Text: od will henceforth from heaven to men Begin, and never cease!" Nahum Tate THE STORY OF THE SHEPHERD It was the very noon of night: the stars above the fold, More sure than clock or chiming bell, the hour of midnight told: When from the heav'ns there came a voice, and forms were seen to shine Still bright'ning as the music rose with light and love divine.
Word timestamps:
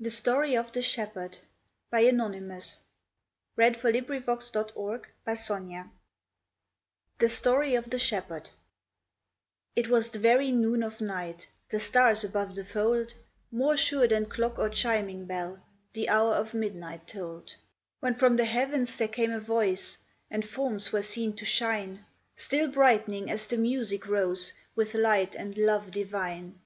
od 0.00 0.04
will 0.26 0.46
henceforth 0.54 1.10
from 1.12 1.32
heaven 1.98 2.18
to 2.18 2.28
men 2.30 2.30
Begin, 2.30 2.46
and 2.46 2.48
never 2.48 2.60
cease!" 2.60 2.84
Nahum 3.56 3.74
Tate 3.74 4.06
THE 7.18 7.28
STORY 7.28 7.74
OF 7.74 7.90
THE 7.90 7.98
SHEPHERD 7.98 8.50
It 9.74 9.88
was 9.88 10.12
the 10.12 10.20
very 10.20 10.52
noon 10.52 10.84
of 10.84 11.00
night: 11.00 11.48
the 11.68 11.80
stars 11.80 12.22
above 12.22 12.54
the 12.54 12.64
fold, 12.64 13.14
More 13.50 13.76
sure 13.76 14.06
than 14.06 14.26
clock 14.26 14.56
or 14.56 14.68
chiming 14.68 15.26
bell, 15.26 15.64
the 15.94 16.08
hour 16.08 16.34
of 16.34 16.54
midnight 16.54 17.08
told: 17.08 17.56
When 17.98 18.14
from 18.14 18.36
the 18.36 18.44
heav'ns 18.44 18.94
there 18.96 19.08
came 19.08 19.32
a 19.32 19.40
voice, 19.40 19.98
and 20.30 20.44
forms 20.48 20.92
were 20.92 21.02
seen 21.02 21.32
to 21.34 21.44
shine 21.44 22.06
Still 22.36 22.68
bright'ning 22.68 23.28
as 23.32 23.48
the 23.48 23.56
music 23.58 24.06
rose 24.06 24.52
with 24.76 24.94
light 24.94 25.34
and 25.34 25.58
love 25.58 25.90
divine. 25.90 26.60